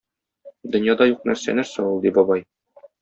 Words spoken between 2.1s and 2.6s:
бабай.